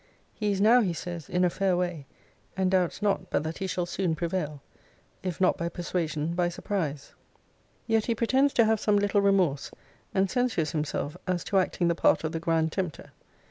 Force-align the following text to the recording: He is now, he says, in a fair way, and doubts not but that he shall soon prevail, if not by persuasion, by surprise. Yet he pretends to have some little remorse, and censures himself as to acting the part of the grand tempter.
He 0.33 0.51
is 0.51 0.59
now, 0.59 0.81
he 0.81 0.93
says, 0.93 1.29
in 1.29 1.43
a 1.43 1.49
fair 1.51 1.77
way, 1.77 2.07
and 2.57 2.71
doubts 2.71 3.03
not 3.03 3.29
but 3.29 3.43
that 3.43 3.59
he 3.59 3.67
shall 3.67 3.85
soon 3.85 4.15
prevail, 4.15 4.59
if 5.21 5.39
not 5.39 5.59
by 5.59 5.69
persuasion, 5.69 6.33
by 6.33 6.49
surprise. 6.49 7.13
Yet 7.85 8.07
he 8.07 8.15
pretends 8.15 8.51
to 8.55 8.65
have 8.65 8.79
some 8.79 8.97
little 8.97 9.21
remorse, 9.21 9.69
and 10.11 10.27
censures 10.27 10.71
himself 10.71 11.15
as 11.27 11.43
to 11.43 11.59
acting 11.59 11.87
the 11.87 11.93
part 11.93 12.23
of 12.23 12.31
the 12.31 12.39
grand 12.39 12.71
tempter. 12.71 13.11